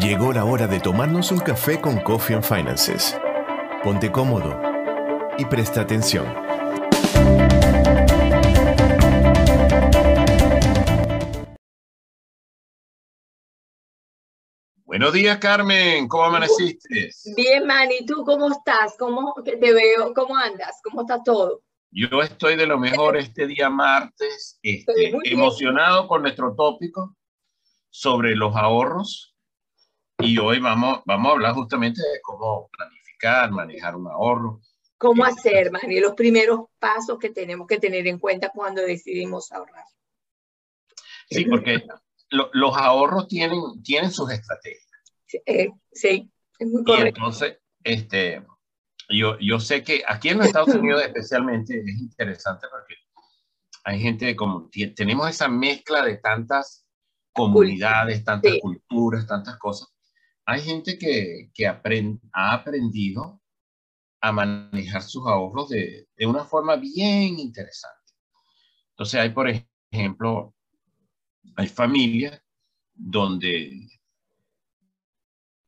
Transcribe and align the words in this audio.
Llegó 0.00 0.32
la 0.32 0.46
hora 0.46 0.66
de 0.66 0.80
tomarnos 0.80 1.30
un 1.30 1.40
café 1.40 1.78
con 1.78 2.00
Coffee 2.00 2.34
and 2.34 2.42
Finances. 2.42 3.20
Ponte 3.82 4.10
cómodo 4.10 4.58
y 5.36 5.44
presta 5.44 5.82
atención. 5.82 6.24
Buenos 14.86 15.12
días, 15.12 15.36
Carmen. 15.36 16.08
¿Cómo 16.08 16.24
amaneciste? 16.24 17.10
Bien, 17.36 17.66
Manny. 17.66 18.06
¿Tú 18.06 18.24
cómo 18.24 18.50
estás? 18.50 18.96
¿Cómo 18.98 19.34
te 19.44 19.56
veo? 19.56 20.14
¿Cómo 20.14 20.34
andas? 20.34 20.80
¿Cómo 20.82 21.02
está 21.02 21.22
todo? 21.22 21.60
Yo 21.90 22.22
estoy 22.22 22.56
de 22.56 22.66
lo 22.66 22.78
mejor 22.78 23.18
este 23.18 23.46
día 23.46 23.68
martes, 23.68 24.58
este, 24.62 25.12
emocionado 25.24 26.08
con 26.08 26.22
nuestro 26.22 26.54
tópico 26.54 27.14
sobre 27.90 28.34
los 28.34 28.56
ahorros 28.56 29.29
y 30.22 30.38
hoy 30.38 30.60
vamos, 30.60 31.00
vamos 31.04 31.30
a 31.30 31.32
hablar 31.32 31.54
justamente 31.54 32.00
de 32.00 32.20
cómo 32.22 32.68
planificar, 32.68 33.50
manejar 33.50 33.96
un 33.96 34.06
ahorro. 34.08 34.60
¿Cómo 34.98 35.24
hacer, 35.24 35.70
Manny? 35.70 36.00
Los 36.00 36.14
primeros 36.14 36.66
pasos 36.78 37.18
que 37.18 37.30
tenemos 37.30 37.66
que 37.66 37.78
tener 37.78 38.06
en 38.06 38.18
cuenta 38.18 38.50
cuando 38.54 38.82
decidimos 38.82 39.50
ahorrar. 39.50 39.84
Sí, 41.30 41.44
porque 41.46 41.82
los 42.28 42.76
ahorros 42.76 43.28
tienen, 43.28 43.60
tienen 43.82 44.10
sus 44.10 44.30
estrategias. 44.30 44.86
Sí, 45.26 45.40
eh, 45.46 45.70
sí 45.92 46.30
es 46.58 46.68
muy 46.68 46.84
correcto. 46.84 47.06
Y 47.06 47.08
entonces, 47.08 47.58
este, 47.82 48.44
yo, 49.08 49.38
yo 49.40 49.58
sé 49.58 49.82
que 49.82 50.02
aquí 50.06 50.28
en 50.28 50.38
los 50.38 50.46
Estados 50.46 50.74
Unidos 50.74 51.02
especialmente 51.02 51.80
es 51.80 51.98
interesante 51.98 52.66
porque 52.70 52.94
hay 53.84 54.00
gente 54.00 54.36
como, 54.36 54.68
tenemos 54.94 55.30
esa 55.30 55.48
mezcla 55.48 56.02
de 56.02 56.18
tantas 56.18 56.86
comunidades, 57.32 58.22
tantas 58.22 58.58
culturas, 58.60 59.26
tantas 59.26 59.56
cosas. 59.56 59.88
Hay 60.50 60.62
gente 60.62 60.98
que, 60.98 61.48
que 61.54 61.68
ha 61.68 61.80
aprendido 62.52 63.40
a 64.20 64.32
manejar 64.32 65.00
sus 65.00 65.24
ahorros 65.28 65.68
de, 65.68 66.08
de 66.16 66.26
una 66.26 66.44
forma 66.44 66.74
bien 66.74 67.38
interesante. 67.38 68.14
Entonces 68.90 69.20
hay, 69.20 69.30
por 69.30 69.48
ejemplo, 69.92 70.52
hay 71.54 71.68
familias 71.68 72.42
donde 72.92 73.86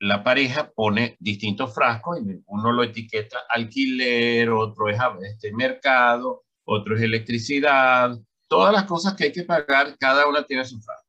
la 0.00 0.24
pareja 0.24 0.72
pone 0.72 1.16
distintos 1.20 1.72
frascos 1.72 2.18
y 2.18 2.42
uno 2.44 2.72
lo 2.72 2.82
etiqueta 2.82 3.38
alquiler, 3.50 4.50
otro 4.50 4.88
es 4.88 4.98
este, 5.30 5.52
mercado, 5.52 6.42
otro 6.64 6.96
es 6.96 7.02
electricidad, 7.02 8.18
todas 8.48 8.72
las 8.72 8.82
cosas 8.86 9.14
que 9.14 9.24
hay 9.26 9.32
que 9.32 9.44
pagar, 9.44 9.96
cada 9.96 10.26
una 10.26 10.42
tiene 10.42 10.64
su 10.64 10.80
frasco. 10.80 11.08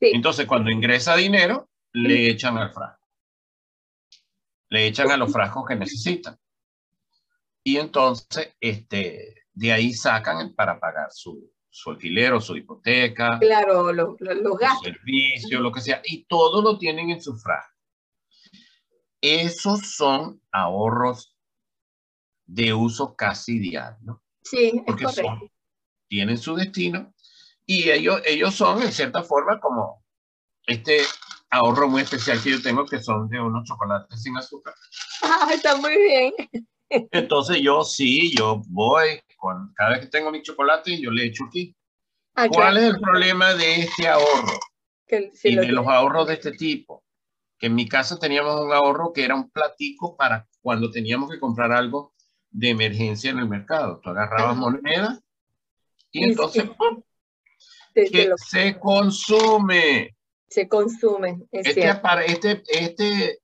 Entonces, 0.00 0.46
cuando 0.46 0.70
ingresa 0.70 1.14
dinero, 1.16 1.68
le 1.94 2.30
echan 2.30 2.58
al 2.58 2.72
frasco. 2.72 3.06
Le 4.68 4.86
echan 4.86 5.10
a 5.10 5.16
los 5.16 5.32
frascos 5.32 5.64
que 5.66 5.76
necesitan. 5.76 6.38
Y 7.62 7.76
entonces, 7.78 8.54
este, 8.60 9.46
de 9.52 9.72
ahí 9.72 9.92
sacan 9.92 10.54
para 10.54 10.78
pagar 10.78 11.10
su, 11.12 11.52
su 11.70 11.90
alquiler 11.90 12.32
o 12.32 12.40
su 12.40 12.56
hipoteca. 12.56 13.38
Claro, 13.38 13.92
los 13.92 14.18
gastos. 14.58 14.82
Servicio, 14.82 15.60
lo 15.60 15.72
que 15.72 15.80
sea. 15.80 16.02
Y 16.04 16.24
todo 16.24 16.60
lo 16.62 16.78
tienen 16.78 17.10
en 17.10 17.22
su 17.22 17.36
frasco. 17.36 17.72
Esos 19.20 19.94
son 19.94 20.42
ahorros 20.52 21.34
de 22.44 22.74
uso 22.74 23.14
casi 23.14 23.58
diario. 23.58 24.22
Sí, 24.42 24.82
Porque 24.84 25.04
es 25.04 25.14
correcto. 25.14 25.50
tienen 26.08 26.36
su 26.36 26.54
destino 26.54 27.14
y 27.64 27.88
ellos, 27.88 28.20
ellos 28.26 28.54
son, 28.54 28.82
en 28.82 28.92
cierta 28.92 29.22
forma, 29.22 29.58
como 29.58 30.04
este 30.66 30.98
ahorro 31.54 31.88
muy 31.88 32.02
especial 32.02 32.42
que 32.42 32.50
yo 32.50 32.62
tengo, 32.62 32.84
que 32.84 33.02
son 33.02 33.28
de 33.28 33.40
unos 33.40 33.66
chocolates 33.66 34.22
sin 34.22 34.36
azúcar. 34.36 34.74
Ah, 35.22 35.48
está 35.52 35.76
muy 35.76 35.96
bien. 35.96 36.32
Entonces 36.88 37.58
yo 37.60 37.82
sí, 37.84 38.34
yo 38.36 38.62
voy, 38.68 39.20
con, 39.36 39.72
cada 39.74 39.90
vez 39.90 40.00
que 40.00 40.06
tengo 40.06 40.30
mi 40.30 40.42
chocolate, 40.42 41.00
yo 41.00 41.10
le 41.10 41.26
echo 41.26 41.44
aquí. 41.44 41.74
Ah, 42.34 42.48
¿Cuál 42.48 42.76
es 42.76 42.84
el 42.84 43.00
problema 43.00 43.54
de 43.54 43.80
este 43.80 44.08
ahorro? 44.08 44.58
y 45.44 45.54
de 45.54 45.68
los 45.68 45.86
ahorros 45.86 46.26
de 46.26 46.34
este 46.34 46.52
tipo? 46.52 47.04
en 47.66 47.74
mi 47.74 47.88
casa 47.88 48.18
teníamos 48.18 48.60
un 48.60 48.72
ahorro 48.72 49.12
que 49.12 49.24
era 49.24 49.34
un 49.34 49.48
platico 49.50 50.16
para 50.16 50.46
cuando 50.60 50.90
teníamos 50.90 51.30
que 51.30 51.40
comprar 51.40 51.72
algo 51.72 52.12
de 52.50 52.70
emergencia 52.70 53.30
en 53.30 53.38
el 53.38 53.48
mercado. 53.48 54.00
Tú 54.02 54.10
agarrabas 54.10 54.56
moneda 54.56 55.18
y 56.10 56.24
entonces 56.24 56.68
que 57.94 58.30
se 58.36 58.78
consume. 58.78 60.13
Se 60.54 60.68
consume. 60.68 61.40
este, 61.50 61.90
este, 62.28 62.62
este, 62.68 63.40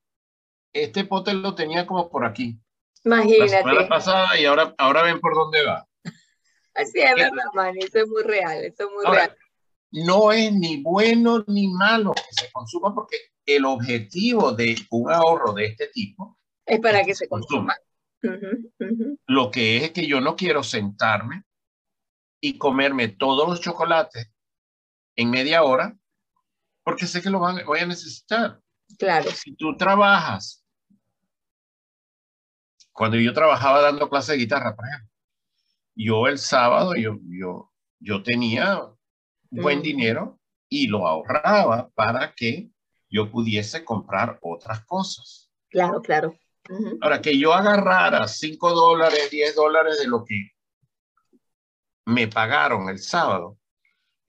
este 0.73 1.05
pote 1.05 1.35
lo 1.35 1.57
tenía 1.57 1.85
como 1.85 2.09
por 2.09 2.25
aquí. 2.25 2.57
Imagínate. 3.05 3.75
La 3.75 3.89
pasada 3.89 4.39
y 4.39 4.45
ahora, 4.45 4.73
ahora 4.79 5.03
ven 5.03 5.19
por 5.19 5.35
dónde 5.35 5.65
va. 5.65 5.89
Así 6.75 7.01
es 7.01 7.15
verdad, 7.17 7.47
man. 7.53 7.75
Eso 7.79 7.99
es 7.99 8.07
muy 8.07 8.23
real. 8.23 8.63
Eso 8.65 8.85
es 8.85 8.91
muy 8.95 9.13
real. 9.13 9.37
No 9.91 10.31
es 10.31 10.53
ni 10.53 10.81
bueno 10.85 11.43
ni 11.49 11.67
malo 11.67 12.13
que 12.13 12.23
se 12.31 12.53
consuma 12.53 12.95
porque 12.95 13.17
el 13.45 13.65
objetivo 13.65 14.53
de 14.53 14.77
un 14.91 15.11
ahorro 15.11 15.53
de 15.53 15.67
este 15.67 15.89
tipo 15.89 16.39
es 16.65 16.79
para 16.79 17.03
que, 17.03 17.17
se 17.17 17.29
consuma. 17.29 17.77
Lo 19.27 19.51
que 19.51 19.79
es 19.79 19.91
que 19.91 20.07
yo 20.07 20.21
no 20.21 20.37
quiero 20.37 20.63
sentarme 20.63 21.43
y 22.41 22.57
comerme 22.57 23.09
todos 23.09 23.49
los 23.49 23.61
chocolates 23.61 24.31
en 25.17 25.31
media 25.31 25.65
hora 25.65 26.00
porque 26.83 27.07
sé 27.07 27.23
que 27.23 27.31
lo 27.31 27.41
van, 27.41 27.65
voy 27.65 27.81
a 27.81 27.87
necesitar. 27.87 28.61
Claro. 28.99 29.31
Si 29.31 29.55
tú 29.55 29.77
trabajas, 29.77 30.65
cuando 32.93 33.17
yo 33.19 33.33
trabajaba 33.33 33.81
dando 33.81 34.09
clase 34.09 34.33
de 34.33 34.39
guitarra, 34.39 34.75
por 34.75 34.87
ejemplo, 34.87 35.09
yo 35.95 36.27
el 36.27 36.39
sábado 36.39 36.95
yo, 36.95 37.19
yo, 37.29 37.73
yo 37.99 38.23
tenía 38.23 38.83
buen 39.51 39.83
dinero 39.83 40.41
y 40.69 40.87
lo 40.87 41.07
ahorraba 41.07 41.91
para 41.91 42.33
que 42.35 42.71
yo 43.09 43.31
pudiese 43.31 43.85
comprar 43.85 44.39
otras 44.43 44.85
cosas. 44.85 45.51
Claro, 45.69 46.01
claro. 46.01 46.35
Ahora, 47.01 47.21
que 47.21 47.37
yo 47.37 47.53
agarrara 47.53 48.29
5 48.29 48.71
dólares, 48.71 49.29
10 49.31 49.57
dólares 49.57 49.99
de 49.99 50.07
lo 50.07 50.25
que 50.25 50.53
me 52.07 52.29
pagaron 52.29 52.89
el 52.89 52.99
sábado 52.99 53.59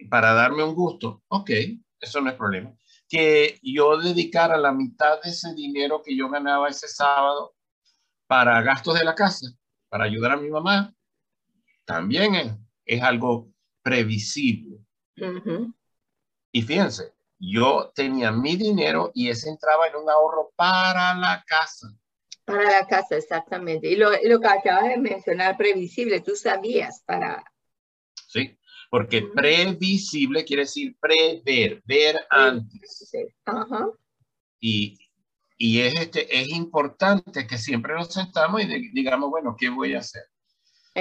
para 0.10 0.34
darme 0.34 0.64
un 0.64 0.74
gusto, 0.74 1.22
ok, 1.28 1.52
eso 2.02 2.20
no 2.20 2.30
es 2.30 2.36
problema. 2.36 2.74
Que 3.08 3.60
yo 3.62 3.98
dedicara 3.98 4.58
la 4.58 4.72
mitad 4.72 5.22
de 5.22 5.30
ese 5.30 5.54
dinero 5.54 6.02
que 6.04 6.16
yo 6.16 6.30
ganaba 6.30 6.68
ese 6.68 6.88
sábado 6.88 7.54
para 8.28 8.62
gastos 8.62 8.98
de 8.98 9.06
la 9.06 9.14
casa, 9.14 9.48
para 9.90 10.06
ayudar 10.06 10.32
a 10.32 10.38
mi 10.38 10.50
mamá, 10.50 10.94
también 11.86 12.36
es, 12.36 12.54
es 12.86 13.02
algo 13.04 13.50
previsible. 13.84 14.80
Y 16.52 16.62
fíjense, 16.62 17.14
yo 17.38 17.92
tenía 17.94 18.32
mi 18.32 18.56
dinero 18.56 19.12
y 19.14 19.30
ese 19.30 19.50
entraba 19.50 19.88
en 19.88 19.96
un 19.96 20.10
ahorro 20.10 20.52
para 20.56 21.14
la 21.16 21.44
casa. 21.46 21.88
Para 22.46 22.64
la 22.64 22.88
casa, 22.88 23.18
exactamente. 23.18 23.88
Y 23.88 23.96
lo, 23.96 24.10
lo 24.12 24.40
que 24.40 24.48
acabas 24.48 24.90
de 24.90 24.98
mencionar, 24.98 25.58
previsible, 25.58 26.22
tú 26.22 26.36
sabías 26.36 27.04
para... 27.06 27.44
Sí, 28.28 28.58
porque 28.92 29.22
previsible 29.22 30.44
quiere 30.44 30.64
decir 30.64 30.98
prever, 31.00 31.82
ver 31.86 32.20
antes. 32.30 33.10
Ajá. 33.46 33.90
Y, 34.60 35.00
y 35.58 35.80
es, 35.80 35.96
este, 35.96 36.42
es 36.42 36.50
importante 36.50 37.48
que 37.48 37.58
siempre 37.58 37.94
nos 37.94 38.14
sentamos 38.14 38.62
y 38.62 38.90
digamos, 38.92 39.30
bueno, 39.30 39.56
¿qué 39.58 39.70
voy 39.70 39.96
a 39.96 40.00
hacer? 40.00 40.24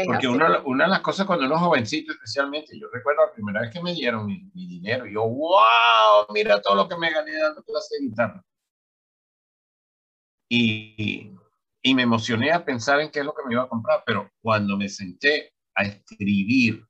Porque 0.06 0.28
una, 0.28 0.60
una, 0.60 0.84
de 0.84 0.90
las 0.90 1.00
cosas 1.00 1.26
cuando 1.26 1.46
uno 1.46 1.56
es 1.56 1.60
jovencito, 1.62 2.12
especialmente, 2.12 2.78
yo 2.78 2.86
recuerdo 2.92 3.26
la 3.26 3.32
primera 3.32 3.60
vez 3.62 3.72
que 3.72 3.82
me 3.82 3.92
dieron 3.92 4.24
mi, 4.24 4.48
dinero, 4.54 5.04
yo, 5.06 5.22
wow, 5.22 6.26
mira 6.32 6.62
todo 6.62 6.76
lo 6.76 6.88
que 6.88 6.96
me 6.96 7.10
gané 7.10 7.36
dando 7.40 7.60
clase 7.64 7.96
de 7.98 8.06
guitarra. 8.06 8.44
Y, 10.48 11.32
y 11.82 11.94
me 11.96 12.02
emocioné 12.02 12.52
a 12.52 12.64
pensar 12.64 13.00
en 13.00 13.10
qué 13.10 13.18
es 13.18 13.26
lo 13.26 13.34
que 13.34 13.42
me 13.44 13.54
iba 13.54 13.64
a 13.64 13.68
comprar, 13.68 14.04
pero 14.06 14.30
cuando 14.40 14.76
me 14.76 14.88
senté 14.88 15.54
a 15.74 15.82
escribir, 15.82 16.86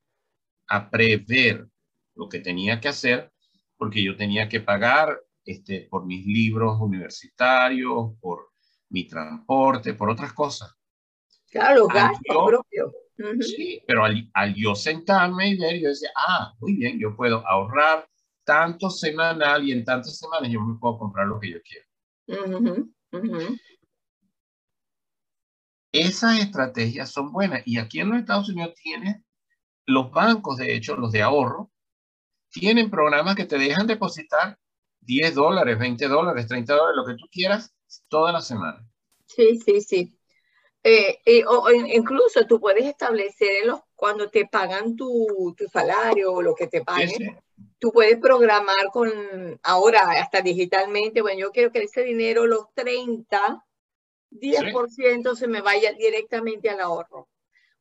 a 0.70 0.88
prever 0.88 1.68
lo 2.14 2.28
que 2.28 2.38
tenía 2.38 2.80
que 2.80 2.88
hacer, 2.88 3.32
porque 3.76 4.02
yo 4.02 4.16
tenía 4.16 4.48
que 4.48 4.60
pagar 4.60 5.20
este, 5.44 5.88
por 5.90 6.06
mis 6.06 6.24
libros 6.24 6.80
universitarios, 6.80 8.12
por 8.20 8.50
mi 8.88 9.06
transporte, 9.06 9.94
por 9.94 10.10
otras 10.10 10.32
cosas. 10.32 10.72
Claro, 11.50 11.88
gastos 11.88 12.36
propios. 12.46 12.92
Sí, 13.40 13.82
pero 13.86 14.04
al, 14.04 14.54
yo 14.54 14.74
sentarme 14.74 15.48
y 15.48 15.58
ver, 15.58 15.80
yo 15.80 15.88
decía, 15.88 16.10
ah, 16.16 16.54
muy 16.60 16.74
bien, 16.74 16.98
yo 16.98 17.14
puedo 17.16 17.46
ahorrar 17.46 18.08
tanto 18.44 18.88
semanal 18.88 19.68
y 19.68 19.72
en 19.72 19.84
tantas 19.84 20.18
semanas 20.18 20.50
yo 20.50 20.60
me 20.60 20.78
puedo 20.78 20.98
comprar 20.98 21.26
lo 21.26 21.38
que 21.38 21.50
yo 21.50 21.58
quiero. 21.62 21.86
Esas 25.92 26.38
estrategias 26.38 27.10
son 27.10 27.32
buenas 27.32 27.62
y 27.66 27.78
aquí 27.78 27.98
en 28.00 28.10
los 28.10 28.18
Estados 28.18 28.48
Unidos 28.48 28.74
tienen 28.76 29.24
los 29.86 30.10
bancos, 30.10 30.56
de 30.58 30.74
hecho, 30.74 30.96
los 30.96 31.12
de 31.12 31.22
ahorro, 31.22 31.70
tienen 32.50 32.90
programas 32.90 33.36
que 33.36 33.44
te 33.44 33.58
dejan 33.58 33.86
depositar 33.86 34.58
10 35.00 35.34
dólares, 35.34 35.78
20 35.78 36.08
dólares, 36.08 36.46
30 36.46 36.74
dólares, 36.74 36.96
lo 36.96 37.06
que 37.06 37.14
tú 37.14 37.28
quieras, 37.30 37.74
toda 38.08 38.32
la 38.32 38.40
semana. 38.40 38.86
Sí, 39.26 39.58
sí, 39.58 39.80
sí. 39.80 40.16
Eh, 40.82 41.18
eh, 41.26 41.44
o, 41.46 41.70
incluso 41.70 42.46
tú 42.46 42.58
puedes 42.58 42.86
establecer 42.86 43.66
los, 43.66 43.80
cuando 43.94 44.30
te 44.30 44.46
pagan 44.46 44.96
tu, 44.96 45.54
tu 45.56 45.68
salario 45.68 46.32
o 46.32 46.42
lo 46.42 46.54
que 46.54 46.68
te 46.68 46.82
paguen, 46.82 47.38
tú 47.78 47.92
puedes 47.92 48.18
programar 48.18 48.86
con, 48.92 49.10
ahora 49.62 50.10
hasta 50.20 50.40
digitalmente, 50.40 51.20
bueno, 51.20 51.40
yo 51.40 51.50
quiero 51.50 51.70
que 51.70 51.82
ese 51.82 52.02
dinero, 52.02 52.46
los 52.46 52.72
30, 52.74 53.66
10% 54.30 55.34
se 55.34 55.48
me 55.48 55.60
vaya 55.60 55.92
directamente 55.92 56.70
al 56.70 56.80
ahorro. 56.80 57.28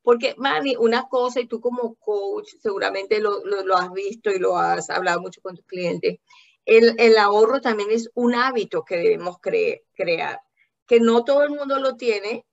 Porque, 0.02 0.34
Manny, 0.38 0.76
una 0.78 1.08
cosa, 1.08 1.40
y 1.40 1.48
tú 1.48 1.60
como 1.60 1.96
coach 1.96 2.50
seguramente 2.62 3.20
lo, 3.20 3.44
lo, 3.46 3.78
has 3.78 3.92
visto 3.92 4.32
y 4.32 4.40
lo 4.40 4.58
has 4.58 4.90
hablado 4.90 5.22
mucho 5.22 5.42
con 5.42 5.56
tus 5.56 5.66
clientes, 5.66 6.20
el, 6.66 6.96
el 6.98 7.18
ahorro 7.18 7.62
también 7.62 7.92
es 7.92 8.10
un 8.14 8.36
hábito 8.36 8.84
que 8.84 8.98
debemos 8.98 9.38
crear, 9.40 10.42
que 10.88 11.00
no 11.00 11.24
todo 11.24 11.44
el 11.44 11.50
mundo 11.50 11.80
lo 11.80 11.96
tiene. 11.96 12.46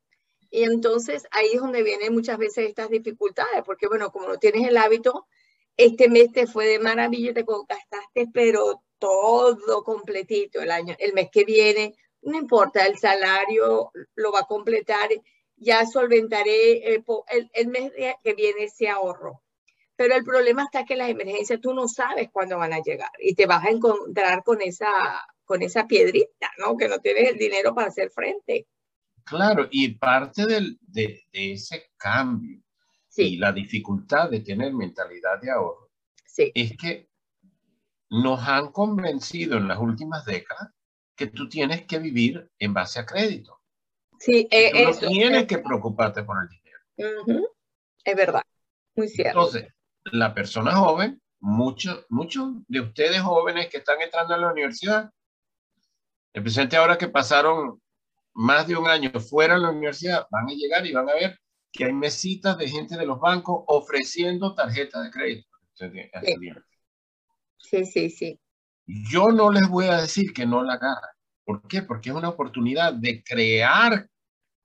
Y 0.50 0.62
entonces 0.62 1.25
ahí 1.32 1.50
es 1.54 1.60
donde 1.60 1.82
vienen 1.82 2.14
muchas 2.14 2.38
veces 2.38 2.69
estas 2.69 2.88
dificultades, 2.88 3.62
porque 3.64 3.88
bueno, 3.88 4.10
como 4.10 4.28
no 4.28 4.38
tienes 4.38 4.66
el 4.66 4.76
hábito, 4.76 5.26
este 5.76 6.08
mes 6.08 6.32
te 6.32 6.46
fue 6.46 6.66
de 6.66 6.78
maravilla, 6.78 7.34
te 7.34 7.44
gastaste, 7.44 8.28
pero 8.32 8.82
todo 8.99 9.84
completito 9.84 10.60
el 10.60 10.70
año, 10.70 10.94
el 10.99 11.12
mes 11.12 11.28
que 11.31 11.44
viene, 11.44 11.94
no 12.22 12.38
importa, 12.38 12.87
el 12.87 12.99
salario 12.99 13.92
lo 14.14 14.32
va 14.32 14.40
a 14.40 14.46
completar 14.46 15.10
ya 15.56 15.86
solventaré 15.86 16.94
el, 16.94 17.04
el, 17.52 17.68
mes 17.68 17.92
que 18.22 18.34
viene 18.34 18.64
ese 18.64 18.88
ahorro. 18.88 19.42
Pero 19.96 20.14
el 20.14 20.24
problema 20.24 20.64
está 20.64 20.84
que 20.84 20.96
las 20.96 21.08
emergencias 21.08 21.60
tú 21.60 21.72
no 21.72 21.88
sabes 21.88 22.28
cuándo 22.30 22.58
van 22.58 22.74
a 22.74 22.82
llegar 22.82 23.10
y 23.18 23.34
te 23.34 23.46
vas 23.46 23.64
a 23.64 23.70
encontrar 23.70 24.42
con 24.44 24.60
esa, 24.60 24.88
con 25.44 25.62
esa 25.62 25.86
piedrita, 25.86 26.50
¿no? 26.58 26.76
Que 26.76 26.88
no 26.88 26.98
tienes 26.98 27.30
el 27.30 27.38
dinero 27.38 27.74
para 27.74 27.88
hacer 27.88 28.10
frente. 28.10 28.66
Claro, 29.24 29.66
y 29.70 29.94
parte 29.94 30.46
del, 30.46 30.78
de, 30.82 31.24
de, 31.32 31.52
ese 31.52 31.90
cambio 31.96 32.60
y 33.16 33.38
la 33.38 33.50
dificultad 33.50 34.30
de 34.30 34.40
tener 34.40 34.74
mentalidad 34.74 35.40
de 35.40 35.50
ahorro 35.50 35.90
sí. 36.26 36.52
es 36.54 36.76
que 36.76 37.08
nos 38.10 38.46
han 38.46 38.70
convencido 38.70 39.56
en 39.56 39.68
las 39.68 39.78
últimas 39.78 40.24
décadas 40.26 40.70
que 41.16 41.26
tú 41.28 41.48
tienes 41.48 41.86
que 41.86 41.98
vivir 41.98 42.50
en 42.58 42.74
base 42.74 43.00
a 43.00 43.06
crédito. 43.06 43.55
Sí, 44.18 44.48
eh, 44.50 44.84
no 44.84 44.94
tienes 44.94 45.46
que 45.46 45.58
preocuparte 45.58 46.22
por 46.22 46.36
el 46.42 46.48
dinero. 46.48 47.48
Es 48.04 48.16
verdad, 48.16 48.42
muy 48.94 49.08
cierto. 49.08 49.38
Entonces, 49.38 49.72
la 50.04 50.34
persona 50.34 50.74
joven, 50.76 51.20
muchos 51.40 52.06
muchos 52.08 52.54
de 52.68 52.80
ustedes 52.80 53.20
jóvenes 53.20 53.68
que 53.68 53.78
están 53.78 54.00
entrando 54.00 54.34
a 54.34 54.38
la 54.38 54.52
universidad, 54.52 55.10
especialmente 56.32 56.76
ahora 56.76 56.96
que 56.96 57.08
pasaron 57.08 57.80
más 58.34 58.66
de 58.66 58.76
un 58.76 58.86
año 58.86 59.10
fuera 59.20 59.54
de 59.54 59.60
la 59.60 59.70
universidad, 59.70 60.26
van 60.30 60.48
a 60.48 60.52
llegar 60.52 60.86
y 60.86 60.92
van 60.92 61.08
a 61.08 61.14
ver 61.14 61.38
que 61.72 61.84
hay 61.84 61.92
mesitas 61.92 62.56
de 62.58 62.68
gente 62.68 62.96
de 62.96 63.06
los 63.06 63.18
bancos 63.20 63.64
ofreciendo 63.66 64.54
tarjetas 64.54 65.04
de 65.04 65.10
crédito. 65.10 65.48
Sí, 67.58 67.84
sí, 67.84 68.10
sí. 68.10 68.40
Yo 68.86 69.28
no 69.28 69.50
les 69.50 69.68
voy 69.68 69.86
a 69.86 70.00
decir 70.00 70.32
que 70.32 70.46
no 70.46 70.62
la 70.62 70.74
agarren. 70.74 71.15
¿Por 71.46 71.62
qué? 71.69 71.82
Porque 71.82 72.10
es 72.10 72.16
una 72.16 72.28
oportunidad 72.28 72.93
de 72.93 73.22
crear 73.22 74.04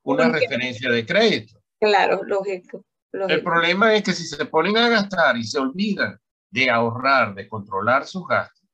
una 0.04 0.30
referencia 0.30 0.90
de 0.90 1.06
crédito. 1.06 1.62
Claro, 1.80 2.24
lógico, 2.24 2.84
El 3.12 3.44
problema 3.44 3.94
es 3.94 4.02
que 4.02 4.14
si 4.14 4.26
se 4.26 4.44
ponen 4.46 4.76
a 4.78 4.90
gastar 4.90 5.38
y 5.38 5.44
se 5.44 5.60
olvidan 5.60 6.20
de 6.50 6.72
ahorrar, 6.72 7.36
de 7.36 7.48
controlar 7.48 8.08
sus 8.08 8.28
gastos, 8.28 8.68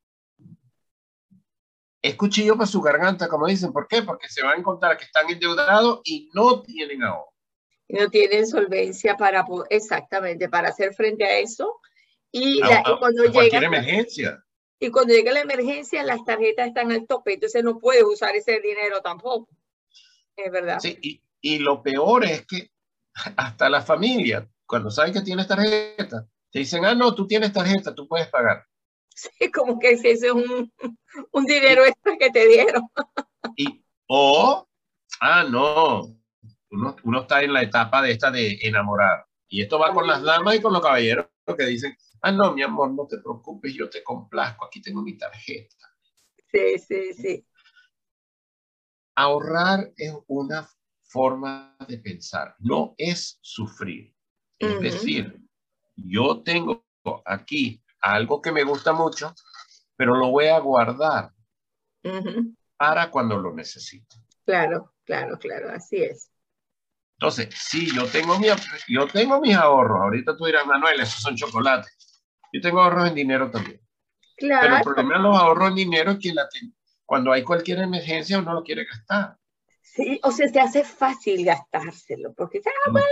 es 2.01 2.15
cuchillo 2.15 2.55
para 2.55 2.65
su 2.65 2.81
garganta, 2.81 3.27
como 3.27 3.45
dicen. 3.45 3.73
¿Por 3.73 3.89
qué? 3.89 4.01
Porque 4.03 4.29
se 4.29 4.41
van 4.41 4.55
a 4.55 4.59
encontrar 4.59 4.95
que 4.95 5.03
están 5.03 5.29
endeudados 5.29 5.99
y 6.05 6.29
no 6.33 6.61
tienen 6.61 7.03
ahorro. 7.03 7.33
No 7.89 8.09
tienen 8.09 8.47
solvencia 8.47 9.17
para, 9.17 9.45
exactamente, 9.69 10.47
para 10.47 10.69
hacer 10.69 10.93
frente 10.93 11.25
a 11.25 11.39
eso. 11.39 11.81
Y, 12.31 12.61
cuando 12.99 13.31
cualquier 13.33 13.65
emergencia. 13.65 14.41
Y 14.79 14.91
cuando 14.91 15.13
llega 15.13 15.31
la 15.31 15.41
emergencia, 15.41 16.03
las 16.03 16.23
tarjetas 16.23 16.67
están 16.67 16.91
al 16.91 17.07
tope, 17.07 17.33
entonces 17.33 17.63
no 17.63 17.79
puedes 17.79 18.03
usar 18.03 18.35
ese 18.35 18.59
dinero 18.59 19.01
tampoco. 19.01 19.49
Es 20.35 20.51
verdad. 20.51 20.79
Sí, 20.79 20.97
y, 21.01 21.21
y 21.41 21.59
lo 21.59 21.81
peor 21.81 22.25
es 22.25 22.45
que 22.45 22.69
hasta 23.35 23.69
la 23.69 23.81
familia, 23.81 24.47
cuando 24.67 24.91
saben 24.91 25.13
que 25.13 25.21
tienes 25.21 25.47
tarjeta, 25.47 26.27
te 26.51 26.59
dicen, 26.59 26.85
ah, 26.85 26.93
no, 26.93 27.15
tú 27.15 27.25
tienes 27.25 27.51
tarjeta, 27.51 27.95
tú 27.95 28.07
puedes 28.07 28.27
pagar. 28.27 28.65
Sí, 29.09 29.51
como 29.51 29.79
que 29.79 29.91
ese 29.91 30.11
es 30.11 30.23
un, 30.23 30.71
un 31.31 31.45
dinero 31.45 31.83
extra 31.83 32.15
que 32.19 32.29
te 32.29 32.47
dieron. 32.47 32.83
Y, 33.55 33.83
o, 34.07 34.67
ah, 35.19 35.43
no, 35.49 36.15
uno, 36.69 36.95
uno 37.03 37.21
está 37.21 37.41
en 37.41 37.53
la 37.53 37.63
etapa 37.63 38.03
de 38.03 38.11
esta 38.11 38.29
de 38.29 38.59
enamorar. 38.61 39.25
Y 39.47 39.63
esto 39.63 39.79
va 39.79 39.91
con 39.91 40.05
las 40.05 40.21
damas 40.21 40.55
y 40.55 40.61
con 40.61 40.73
los 40.73 40.81
caballeros 40.81 41.25
que 41.55 41.65
dicen, 41.65 41.95
Ah, 42.21 42.31
no, 42.31 42.53
mi 42.53 42.63
amor, 42.63 42.91
no 42.91 43.05
te 43.07 43.19
preocupes, 43.19 43.73
yo 43.73 43.89
te 43.89 44.03
complazco, 44.03 44.65
aquí 44.65 44.81
tengo 44.81 45.01
mi 45.01 45.17
tarjeta. 45.17 45.75
Sí, 46.51 46.79
sí, 46.79 47.13
sí. 47.13 47.45
Ahorrar 49.15 49.91
es 49.97 50.13
una 50.27 50.67
forma 51.03 51.75
de 51.87 51.97
pensar, 51.99 52.55
no 52.59 52.95
es 52.97 53.39
sufrir. 53.41 54.13
Es 54.59 54.79
decir, 54.79 55.39
yo 55.95 56.41
tengo 56.43 56.85
aquí 57.25 57.83
algo 58.01 58.41
que 58.41 58.51
me 58.51 58.63
gusta 58.63 58.93
mucho, 58.93 59.33
pero 59.95 60.15
lo 60.15 60.31
voy 60.31 60.47
a 60.47 60.59
guardar 60.59 61.33
para 62.77 63.11
cuando 63.11 63.37
lo 63.37 63.53
necesite. 63.53 64.15
Claro, 64.45 64.93
claro, 65.05 65.37
claro, 65.37 65.69
así 65.69 65.97
es. 65.97 66.29
Entonces, 67.19 67.49
sí, 67.55 67.89
yo 67.95 68.05
tengo, 68.05 68.37
mi, 68.37 68.47
yo 68.89 69.07
tengo 69.07 69.41
mis 69.41 69.55
ahorros. 69.55 70.01
Ahorita 70.01 70.37
tú 70.37 70.45
dirás, 70.45 70.67
Manuel, 70.67 70.99
esos 70.99 71.21
son 71.21 71.35
chocolates. 71.35 72.23
Yo 72.53 72.61
tengo 72.61 72.81
ahorros 72.81 73.07
en 73.07 73.15
dinero 73.15 73.49
también. 73.49 73.81
Claro. 74.37 74.61
Pero 74.61 74.77
el 74.77 74.83
problema 74.83 75.17
de 75.17 75.23
los 75.23 75.37
ahorros 75.37 75.69
en 75.69 75.75
dinero 75.75 76.11
es 76.11 76.19
que 76.19 76.31
cuando 77.05 77.31
hay 77.31 77.43
cualquier 77.43 77.79
emergencia 77.79 78.37
uno 78.37 78.53
lo 78.53 78.63
quiere 78.63 78.85
gastar. 78.85 79.35
Sí, 79.81 80.19
o 80.21 80.31
sea, 80.31 80.47
se 80.47 80.59
hace 80.59 80.83
fácil 80.83 81.43
gastárselo, 81.43 82.31
porque, 82.33 82.61
ah, 82.63 82.91
bueno, 82.91 83.07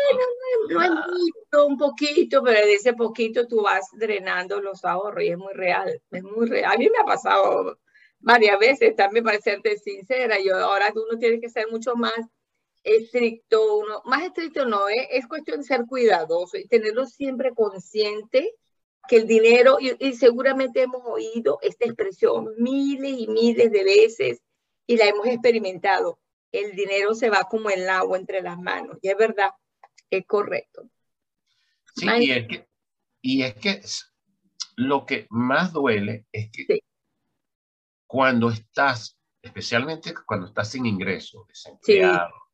no, 0.70 0.84
es 0.84 0.92
mucho, 0.92 1.66
un 1.66 1.78
poquito, 1.78 2.44
pero 2.44 2.60
de 2.60 2.74
ese 2.74 2.94
poquito 2.94 3.48
tú 3.48 3.64
vas 3.64 3.90
drenando 3.94 4.62
los 4.62 4.86
ahorros 4.86 5.24
y 5.24 5.30
es 5.30 5.38
muy 5.38 5.54
real, 5.54 6.00
es 6.12 6.24
muy 6.24 6.48
real. 6.48 6.72
A 6.72 6.78
mí 6.78 6.88
me 6.88 7.00
ha 7.00 7.06
pasado 7.06 7.80
varias 8.20 8.60
veces, 8.60 8.96
también 8.96 9.26
para 9.26 9.40
serte 9.40 9.78
sincera, 9.78 10.38
yo 10.40 10.58
ahora 10.58 10.94
uno 10.94 11.18
tiene 11.18 11.40
que 11.40 11.50
ser 11.50 11.68
mucho 11.72 11.96
más 11.96 12.14
estricto, 12.86 13.80
uno, 13.80 14.02
más 14.06 14.24
estricto 14.24 14.66
no, 14.66 14.88
es, 14.88 15.08
es 15.10 15.28
cuestión 15.28 15.58
de 15.58 15.64
ser 15.64 15.86
cuidadoso 15.88 16.58
y 16.58 16.68
tenerlo 16.68 17.06
siempre 17.08 17.54
consciente 17.54 18.54
que 19.08 19.18
el 19.18 19.28
dinero, 19.28 19.78
y, 19.80 20.14
seguramente 20.14 20.84
hemos 20.84 21.02
oído 21.06 21.60
esta 21.62 21.86
expresión 21.86 22.54
miles 22.58 23.20
y 23.20 23.28
miles 23.28 23.72
de 23.72 23.84
veces 23.84 24.42
y 24.88 24.98
la 24.98 25.06
hemos 25.06 25.28
experimentado, 25.28 26.20
el 26.52 26.76
dinero 26.76 27.14
se 27.16 27.30
va 27.30 27.44
como 27.50 27.70
el 27.70 27.90
agua 27.90 28.18
entre 28.18 28.42
las 28.42 28.58
manos, 28.58 28.98
y 29.02 29.10
es 29.10 29.18
verdad, 29.18 29.52
es 30.10 30.26
correcto. 30.26 30.90
Sí, 31.96 32.08
y 32.20 32.32
es, 32.32 32.48
que, 32.48 32.68
y 33.22 33.42
es 33.44 33.56
que 33.56 33.82
lo 34.76 35.06
que 35.06 35.28
más 35.30 35.74
duele 35.74 36.26
es 36.32 36.50
que 36.52 36.80
cuando 38.06 38.50
estás, 38.50 39.18
especialmente 39.42 40.14
cuando 40.26 40.48
estás 40.48 40.72
sin 40.72 40.86
ingreso, 40.86 41.46
desempleado, 41.48 42.45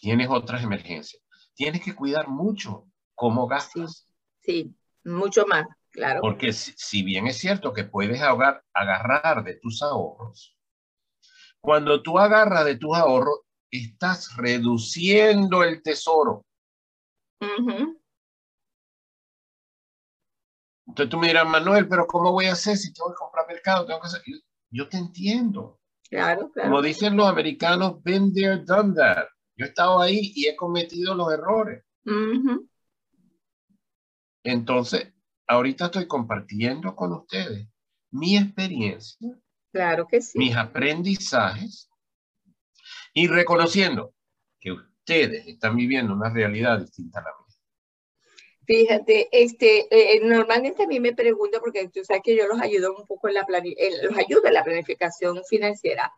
tienes 0.00 0.28
otras 0.30 0.62
emergencias, 0.62 1.22
tienes 1.54 1.82
que 1.82 1.94
cuidar 1.94 2.28
mucho 2.28 2.86
cómo 3.14 3.46
gastas. 3.46 4.06
sí 4.40 4.74
mucho 5.04 5.46
más, 5.46 5.66
claro. 5.90 6.20
Porque 6.20 6.52
si, 6.52 7.02
bien 7.02 7.26
es 7.26 7.38
cierto 7.38 7.72
que 7.72 7.84
puedes 7.84 8.20
ahogar, 8.20 8.62
agarrar 8.74 9.44
de 9.44 9.54
tus 9.56 9.82
ahorros, 9.82 10.56
cuando 11.60 12.02
tú 12.02 12.18
agarras 12.18 12.64
de 12.64 12.76
tus 12.76 12.96
ahorros, 12.96 13.40
estás 13.70 14.36
reduciendo 14.36 15.62
el 15.62 15.82
tesoro. 15.82 16.44
Entonces 20.86 21.10
tú 21.10 21.18
me 21.18 21.28
dirás, 21.28 21.46
Manuel, 21.46 21.88
pero 21.88 22.06
¿cómo 22.06 22.32
voy 22.32 22.46
a 22.46 22.52
hacer 22.52 22.76
si 22.76 22.92
tengo 22.92 23.10
que 23.10 23.16
comprar 23.16 23.46
mercado? 23.46 23.86
Tengo 23.86 24.00
que 24.00 24.06
hacer... 24.08 24.22
Yo 24.70 24.88
te 24.88 24.96
entiendo. 24.96 25.80
Claro, 26.08 26.50
claro. 26.50 26.70
Como 26.70 26.82
dicen 26.82 27.16
los 27.16 27.28
americanos, 27.28 28.02
been 28.02 28.32
there, 28.32 28.58
done 28.64 28.94
that. 28.94 29.26
Yo 29.60 29.66
he 29.66 29.68
estado 29.68 30.00
ahí 30.00 30.32
y 30.34 30.48
he 30.48 30.56
cometido 30.56 31.14
los 31.14 31.30
errores. 31.30 31.84
Entonces, 34.42 35.12
ahorita 35.46 35.84
estoy 35.84 36.06
compartiendo 36.06 36.96
con 36.96 37.12
ustedes 37.12 37.68
mi 38.10 38.38
experiencia. 38.38 39.18
Claro 39.70 40.06
que 40.08 40.22
sí. 40.22 40.38
Mis 40.38 40.56
aprendizajes 40.56 41.90
y 43.12 43.26
reconociendo 43.26 44.14
que 44.58 44.72
ustedes 44.72 45.46
están 45.46 45.76
viviendo 45.76 46.14
una 46.14 46.32
realidad 46.32 46.80
distinta 46.80 47.20
a 47.20 47.24
la 47.24 47.30
mía. 47.30 47.56
Fíjate, 48.64 49.28
este, 49.30 49.88
eh, 49.90 50.20
normalmente 50.22 50.84
a 50.84 50.86
mí 50.86 51.00
me 51.00 51.14
preguntan, 51.14 51.60
porque 51.60 51.86
tú 51.90 52.02
sabes 52.02 52.22
que 52.24 52.34
yo 52.34 52.46
los 52.46 52.62
ayudo 52.62 52.96
un 52.96 53.06
poco 53.06 53.28
en 53.28 53.34
la, 53.34 53.46
los 53.50 54.16
ayudo 54.16 54.46
en 54.46 54.54
la 54.54 54.64
planificación 54.64 55.42
financiera. 55.44 56.10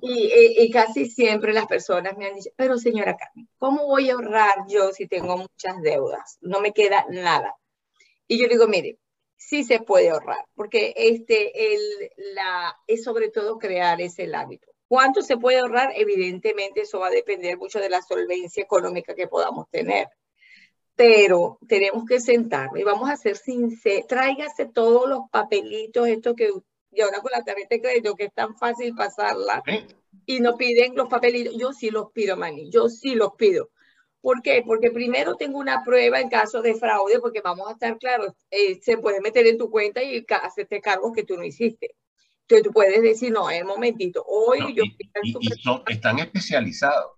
Y, 0.00 0.26
eh, 0.26 0.62
y, 0.62 0.70
casi 0.70 1.06
siempre 1.06 1.52
las 1.52 1.66
personas 1.66 2.16
me 2.16 2.26
han 2.26 2.36
dicho, 2.36 2.50
pero 2.56 2.78
señora 2.78 3.16
Carmen, 3.16 3.48
¿cómo 3.58 3.86
voy 3.86 4.10
a 4.10 4.14
ahorrar 4.14 4.54
yo 4.68 4.92
si 4.92 5.08
tengo 5.08 5.36
muchas 5.36 5.82
deudas? 5.82 6.38
No 6.40 6.60
me 6.60 6.72
queda 6.72 7.04
nada. 7.08 7.56
Y 8.28 8.38
yo 8.38 8.48
digo, 8.48 8.68
mire, 8.68 8.98
sí 9.36 9.64
se 9.64 9.80
puede 9.80 10.10
ahorrar, 10.10 10.44
porque 10.54 10.94
este, 10.96 11.74
el, 11.74 11.80
la, 12.34 12.76
es 12.86 13.02
sobre 13.04 13.28
todo 13.30 13.58
crear 13.58 14.00
ese 14.00 14.32
hábito. 14.34 14.68
¿Cuánto 14.88 15.22
se 15.22 15.36
puede 15.36 15.58
ahorrar? 15.58 15.92
Evidentemente 15.96 16.82
eso 16.82 17.00
va 17.00 17.08
a 17.08 17.10
depender 17.10 17.58
mucho 17.58 17.80
de 17.80 17.90
la 17.90 18.02
solvencia 18.02 18.62
económica 18.62 19.14
que 19.14 19.26
podamos 19.26 19.68
tener. 19.68 20.08
Pero 20.94 21.58
tenemos 21.68 22.04
que 22.06 22.20
sentarnos 22.20 22.78
y 22.78 22.84
vamos 22.84 23.10
a 23.10 23.16
ser 23.16 23.36
sinceros. 23.36 24.06
Tráigase 24.06 24.66
todos 24.66 25.08
los 25.08 25.28
papelitos, 25.30 26.06
esto 26.08 26.34
que 26.34 26.52
y 26.96 27.02
ahora 27.02 27.20
con 27.20 27.30
la 27.30 27.44
tarjeta 27.44 27.74
de 27.74 27.82
crédito 27.82 28.14
que 28.14 28.24
es 28.24 28.32
tan 28.32 28.56
fácil 28.56 28.94
pasarla 28.94 29.62
y 30.24 30.40
no 30.40 30.56
piden 30.56 30.96
los 30.96 31.08
papelitos. 31.08 31.54
Yo 31.58 31.72
sí 31.72 31.90
los 31.90 32.10
pido, 32.12 32.36
Mani, 32.36 32.70
yo 32.70 32.88
sí 32.88 33.14
los 33.14 33.34
pido. 33.34 33.70
¿Por 34.22 34.42
qué? 34.42 34.62
Porque 34.66 34.90
primero 34.90 35.36
tengo 35.36 35.58
una 35.58 35.84
prueba 35.84 36.20
en 36.20 36.30
caso 36.30 36.62
de 36.62 36.74
fraude, 36.74 37.20
porque 37.20 37.42
vamos 37.42 37.68
a 37.68 37.72
estar 37.72 37.96
claros, 37.98 38.32
eh, 38.50 38.80
se 38.82 38.96
puede 38.96 39.20
meter 39.20 39.46
en 39.46 39.58
tu 39.58 39.70
cuenta 39.70 40.02
y 40.02 40.24
hacerte 40.42 40.80
cargos 40.80 41.12
que 41.14 41.22
tú 41.22 41.36
no 41.36 41.44
hiciste. 41.44 41.94
Entonces 42.42 42.64
tú 42.64 42.72
puedes 42.72 43.02
decir, 43.02 43.30
no, 43.30 43.46
un 43.46 43.66
momentito, 43.66 44.24
hoy 44.26 44.74
yo... 44.74 44.84
Y, 45.22 45.48
son, 45.62 45.82
están 45.86 46.18
especializados 46.18 47.12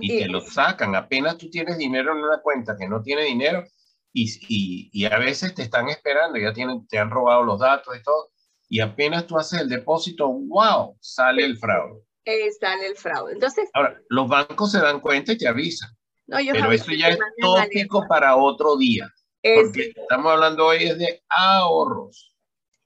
y, 0.00 0.18
te 0.18 0.28
lo 0.28 0.40
sacan. 0.40 0.96
Apenas 0.96 1.36
tú 1.36 1.50
tienes 1.50 1.76
dinero 1.76 2.12
en 2.12 2.18
una 2.18 2.40
cuenta 2.40 2.76
que 2.76 2.88
no 2.88 3.02
tiene 3.02 3.22
dinero 3.24 3.64
y, 4.12 4.30
y, 4.48 4.90
y 4.92 5.04
a 5.04 5.18
veces 5.18 5.54
te 5.54 5.62
están 5.62 5.88
esperando, 5.88 6.38
ya 6.38 6.52
tienen, 6.52 6.86
te 6.88 6.98
han 6.98 7.10
robado 7.10 7.42
los 7.42 7.60
datos 7.60 7.96
y 7.96 8.02
todo 8.02 8.33
y 8.68 8.80
apenas 8.80 9.26
tú 9.26 9.38
haces 9.38 9.60
el 9.60 9.68
depósito, 9.68 10.28
wow, 10.28 10.96
sale 11.00 11.44
el 11.44 11.56
fraude. 11.58 12.02
Eh, 12.24 12.50
sale 12.52 12.86
el 12.86 12.96
fraude. 12.96 13.34
Entonces, 13.34 13.68
ahora, 13.74 14.00
los 14.08 14.28
bancos 14.28 14.72
se 14.72 14.80
dan 14.80 15.00
cuenta 15.00 15.32
y 15.32 15.38
te 15.38 15.46
avisan. 15.46 15.90
No, 16.26 16.40
yo 16.40 16.52
pero 16.52 16.72
eso 16.72 16.90
ya 16.92 17.08
es 17.08 17.18
tópico 17.38 18.06
para 18.08 18.36
otro 18.36 18.76
día. 18.76 19.06
porque 19.42 19.92
estamos 19.94 20.32
hablando 20.32 20.66
hoy 20.66 20.96
de 20.96 21.22
ahorros. 21.28 22.34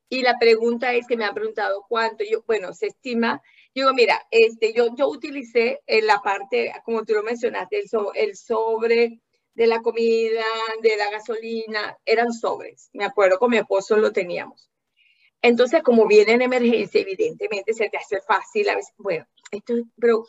Y 0.08 0.22
la 0.22 0.38
pregunta 0.38 0.92
es 0.94 1.06
que 1.06 1.16
me 1.16 1.24
han 1.24 1.34
preguntado 1.34 1.84
cuánto. 1.88 2.24
Yo, 2.28 2.42
bueno, 2.46 2.72
se 2.72 2.86
estima. 2.86 3.40
Yo 3.74 3.84
digo, 3.84 3.94
mira, 3.94 4.26
este, 4.30 4.72
yo, 4.72 4.88
yo 4.96 5.08
utilicé 5.08 5.82
en 5.86 6.06
la 6.06 6.20
parte, 6.20 6.72
como 6.84 7.04
tú 7.04 7.12
lo 7.12 7.22
mencionaste, 7.22 7.78
el, 7.78 7.86
el 8.14 8.36
sobre 8.36 9.20
de 9.54 9.66
la 9.66 9.82
comida, 9.82 10.44
de 10.82 10.96
la 10.96 11.10
gasolina, 11.10 11.96
eran 12.04 12.32
sobres. 12.32 12.90
Me 12.92 13.04
acuerdo 13.04 13.38
con 13.38 13.50
mi 13.50 13.58
esposo 13.58 13.96
lo 13.96 14.12
teníamos. 14.12 14.70
Entonces, 15.42 15.82
como 15.82 16.06
viene 16.06 16.32
en 16.32 16.42
emergencia, 16.42 17.00
evidentemente 17.00 17.72
se 17.72 17.88
te 17.88 17.96
hace 17.96 18.20
fácil 18.20 18.68
a 18.68 18.76
veces, 18.76 18.94
bueno, 18.98 19.26
esto, 19.50 19.74
pero... 20.00 20.24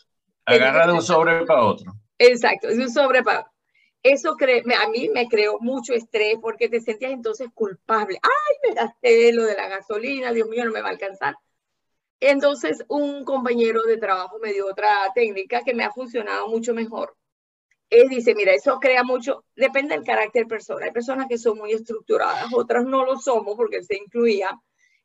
Agarra 0.46 0.88
de 0.88 0.94
un 0.94 1.02
sobre 1.02 1.46
para 1.46 1.66
otro. 1.66 1.94
Exacto, 2.18 2.68
es 2.68 2.78
un 2.78 2.92
sobre 2.92 3.24
para 3.24 3.52
Eso 4.04 4.36
a 4.40 4.90
mí 4.90 5.10
me 5.10 5.28
creó 5.28 5.58
mucho 5.60 5.94
estrés 5.94 6.38
porque 6.42 6.70
te 6.70 6.82
sentías 6.82 7.12
entonces 7.12 7.50
culpable. 7.54 8.20
Ay, 8.22 8.70
me 8.70 8.76
gasté 8.76 9.32
lo 9.34 9.44
de 9.44 9.56
la 9.56 9.68
gasolina, 9.68 10.32
Dios 10.32 10.48
mío, 10.48 10.66
no 10.66 10.72
me 10.72 10.82
va 10.82 10.90
a 10.90 10.92
alcanzar. 10.92 11.36
Entonces, 12.20 12.84
un 12.90 13.24
compañero 13.24 13.84
de 13.84 13.98
trabajo 13.98 14.40
me 14.40 14.52
dio 14.52 14.68
otra 14.68 15.12
técnica 15.16 15.62
que 15.64 15.74
me 15.74 15.84
ha 15.84 15.92
funcionado 15.92 16.50
mucho 16.50 16.74
mejor. 16.74 17.16
Él 17.90 18.10
dice, 18.10 18.36
mira, 18.36 18.54
eso 18.54 18.80
crea 18.80 19.04
mucho, 19.04 19.46
depende 19.56 19.96
del 19.96 20.06
carácter 20.06 20.46
persona. 20.46 20.86
Hay 20.86 20.92
personas 20.92 21.28
que 21.28 21.38
son 21.38 21.58
muy 21.58 21.72
estructuradas, 21.72 22.54
otras 22.54 22.86
no 22.86 23.04
lo 23.06 23.18
somos 23.18 23.56
porque 23.56 23.82
se 23.82 23.96
incluía 23.98 24.52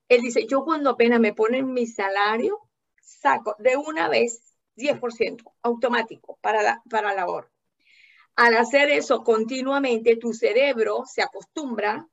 él 0.09 0.21
dice, 0.21 0.47
yo 0.47 0.65
cuando 0.65 0.91
apenas 0.91 1.21
me 1.21 1.33
ponen 1.33 1.73
mi 1.73 1.87
salario, 1.87 2.61
saco 3.01 3.57
de 3.59 3.77
una 3.77 4.09
vez 4.09 4.55
10% 4.77 5.43
automático 5.63 6.39
para 6.41 6.63
la, 6.63 6.83
para 6.89 7.15
labor. 7.15 7.51
Al 8.37 8.57
hacer 8.57 8.91
eso 8.91 9.23
continuamente, 9.23 10.17
tu 10.17 10.33
cerebro 10.33 11.05
se 11.07 11.23
acostumbra 11.23 12.09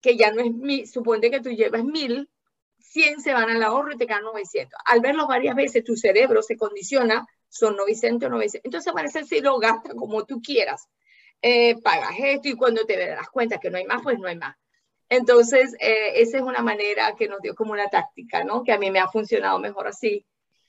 que 0.00 0.16
ya 0.16 0.32
no 0.32 0.40
es 0.42 0.52
mil, 0.52 0.86
suponte 0.86 1.30
que 1.30 1.40
tú 1.40 1.50
llevas 1.50 1.84
mil, 1.84 2.30
100 2.78 3.20
se 3.20 3.32
van 3.32 3.50
al 3.50 3.62
ahorro 3.62 3.92
y 3.92 3.96
te 3.96 4.06
quedan 4.06 4.22
900. 4.22 4.78
Al 4.84 5.00
verlo 5.00 5.26
varias 5.26 5.56
veces, 5.56 5.82
tu 5.82 5.96
cerebro 5.96 6.42
se 6.42 6.56
condiciona, 6.56 7.26
son 7.48 7.76
900, 7.76 8.30
900. 8.30 8.60
Entonces 8.64 8.92
parece 8.92 9.24
si 9.24 9.40
lo 9.40 9.58
gastas 9.58 9.94
como 9.94 10.24
tú 10.24 10.40
quieras. 10.40 10.88
Eh, 11.42 11.80
pagas 11.82 12.14
esto 12.18 12.48
y 12.48 12.54
cuando 12.54 12.84
te 12.86 12.96
das 12.96 13.28
cuenta 13.30 13.58
que 13.58 13.70
no 13.70 13.78
hay 13.78 13.84
más, 13.84 14.00
pues 14.02 14.18
no 14.18 14.28
hay 14.28 14.36
más. 14.36 14.56
Entonces, 15.08 15.74
eh, 15.80 16.20
esa 16.20 16.38
es 16.38 16.42
una 16.42 16.62
manera 16.62 17.14
que 17.16 17.28
nos 17.28 17.40
dio 17.40 17.54
como 17.54 17.72
una 17.72 17.88
táctica, 17.88 18.44
¿no? 18.44 18.62
Que 18.62 18.72
a 18.72 18.78
mí 18.78 18.90
me 18.90 19.00
ha 19.00 19.08
funcionado 19.08 19.58
mejor 19.58 19.86
así. 19.86 20.24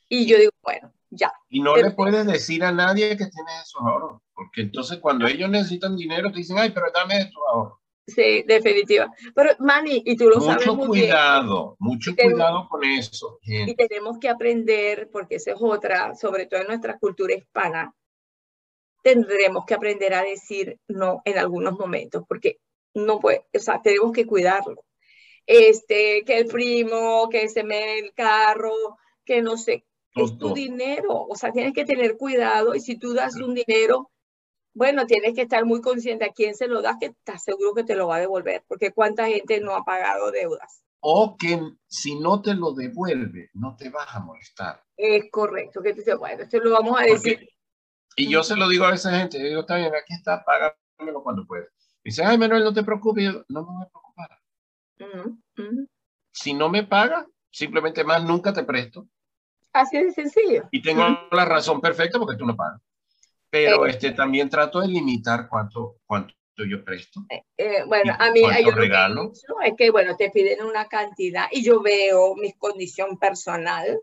Y 0.08 0.26
yo 0.26 0.38
digo, 0.38 0.52
bueno, 0.62 0.94
ya. 1.10 1.32
Y 1.50 1.62
no 1.62 1.76
le 1.76 1.92
puedes 1.92 2.26
decir 2.26 2.64
a 2.64 2.72
nadie 2.72 3.10
que 3.10 3.26
tienes 3.28 3.64
esos 3.64 3.82
ahorros, 3.82 4.22
porque 4.34 4.62
entonces 4.62 5.00
cuando 5.00 5.26
ellos 5.28 5.50
necesitan 5.50 5.96
dinero 5.96 6.32
te 6.32 6.38
dicen, 6.38 6.58
ay, 6.58 6.72
pero 6.72 6.88
dame 6.94 7.16
de 7.18 7.26
tu 7.26 7.40
ahorro. 7.48 7.82
Sí, 8.08 8.44
definitiva. 8.44 9.12
Pero, 9.34 9.52
Manny, 9.60 10.04
y 10.06 10.16
tú 10.16 10.30
lo 10.30 10.40
sabes 10.40 10.68
muy 10.68 10.88
cuidado, 10.88 11.76
mucho 11.80 12.16
cuidado 12.16 12.68
con 12.70 12.84
eso. 12.84 13.40
Y 13.42 13.74
tenemos 13.74 14.20
que 14.20 14.30
aprender, 14.30 15.10
porque 15.12 15.36
esa 15.36 15.52
es 15.52 15.58
otra, 15.60 16.14
sobre 16.14 16.46
todo 16.46 16.62
en 16.62 16.68
nuestra 16.68 17.00
cultura 17.00 17.34
hispana, 17.34 17.96
tendremos 19.02 19.66
que 19.66 19.74
aprender 19.74 20.14
a 20.14 20.22
decir 20.22 20.80
no 20.88 21.22
en 21.26 21.40
algunos 21.40 21.80
momentos, 21.80 22.24
porque 22.28 22.60
no 22.96 23.20
puede, 23.20 23.46
o 23.54 23.60
sea, 23.60 23.82
tenemos 23.82 24.12
que 24.12 24.26
cuidarlo. 24.26 24.84
Este, 25.46 26.24
que 26.26 26.40
el 26.40 26.48
primo, 26.48 27.30
que 27.30 27.48
se 27.50 27.64
me 27.64 28.00
el 28.00 28.14
carro, 28.14 28.74
que 29.24 29.44
no 29.44 29.58
sé, 29.58 29.86
es 30.16 30.38
tu 30.38 30.54
dinero, 30.54 31.28
o 31.28 31.36
sea, 31.36 31.52
tienes 31.52 31.74
que 31.74 31.86
tener 31.86 32.18
cuidado 32.18 32.74
y 32.74 32.80
si 32.80 32.98
tú 32.98 33.14
das 33.14 33.36
un 33.36 33.54
dinero, 33.54 34.12
bueno, 34.74 35.06
tienes 35.06 35.34
que 35.36 35.42
estar 35.42 35.66
muy 35.66 35.82
consciente 35.82 36.26
a 36.26 36.34
quién 36.34 36.56
se 36.56 36.68
lo 36.68 36.82
das, 36.82 36.98
que 37.00 37.08
estás 37.08 37.44
seguro 37.44 37.74
que 37.74 37.84
te 37.84 37.96
lo 37.96 38.08
va 38.08 38.16
a 38.16 38.22
devolver, 38.22 38.64
porque 38.68 38.92
cuánta 38.92 39.28
gente 39.28 39.60
no 39.60 39.76
ha 39.76 39.84
pagado 39.84 40.32
deudas. 40.32 40.84
O 41.02 41.38
que 41.38 41.62
si 41.88 42.20
no 42.20 42.42
te 42.42 42.56
lo 42.56 42.74
devuelve, 42.74 43.52
no 43.54 43.76
te 43.76 43.90
vas 43.90 44.08
a 44.16 44.20
molestar. 44.20 44.84
Es 44.98 45.30
correcto, 45.30 45.82
que 45.82 45.92
tú 45.92 46.00
dices, 46.00 46.18
bueno, 46.18 46.44
esto 46.44 46.60
lo 46.60 46.72
vamos 46.72 47.00
a 47.00 47.04
decir. 47.04 47.48
y 48.16 48.30
yo 48.30 48.42
se 48.42 48.56
lo 48.56 48.68
digo 48.68 48.86
a 48.86 48.96
esa 48.96 49.18
gente, 49.18 49.38
yo 49.38 49.46
digo, 49.46 49.62
está 49.62 49.76
bien, 49.76 49.94
aquí 49.94 50.14
está, 50.14 50.44
págamelo 50.44 51.22
cuando 51.22 51.46
puedas. 51.46 51.70
Dice, 52.06 52.24
ay, 52.24 52.38
Manuel, 52.38 52.64
no 52.64 52.72
te 52.72 52.84
preocupes. 52.84 53.26
no 53.50 53.64
me 53.64 53.68
voy 53.68 53.84
a 53.84 53.90
preocupar. 53.90 54.40
Si 56.32 56.54
no 56.54 56.70
me 56.70 56.84
paga, 56.84 57.26
simplemente 57.50 58.04
más 58.04 58.24
nunca 58.24 58.54
te 58.54 58.64
presto. 58.64 59.08
Así 59.74 59.98
de 59.98 60.12
sencillo. 60.12 60.70
Y 60.70 60.84
tengo 60.84 61.04
la 61.32 61.46
razón 61.46 61.82
perfecta 61.82 62.20
porque 62.20 62.38
tú 62.38 62.46
no 62.46 62.56
pagas. 62.56 62.80
Pero 63.50 63.88
eh, 63.88 63.90
este, 63.90 64.12
también 64.12 64.50
trato 64.50 64.82
de 64.82 64.88
limitar 64.88 65.50
cuánto, 65.50 65.98
cuánto 66.06 66.36
yo 66.58 66.86
presto. 66.86 67.22
Eh, 67.30 67.44
eh, 67.58 67.84
bueno, 67.88 68.14
a 68.20 68.30
mí 68.30 68.42
hay 68.44 68.66
regalo. 68.66 69.32
es 69.64 69.74
que, 69.76 69.90
bueno, 69.90 70.16
te 70.16 70.30
piden 70.30 70.64
una 70.64 70.88
cantidad 70.88 71.48
y 71.52 71.64
yo 71.64 71.82
veo 71.82 72.36
mi 72.36 72.54
condición 72.54 73.18
personal 73.18 74.00